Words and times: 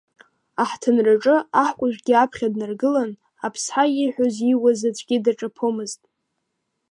Аҳҭынраҿы, 0.61 1.35
аҳкәыжәгьы 1.63 2.13
аԥхьа 2.23 2.47
днаргылан, 2.53 3.11
Аԥсҳа 3.45 3.83
ииҳәоз-ииуаз 3.89 4.79
аӡәгьы 4.89 5.17
даҿаԥомызт. 5.23 6.01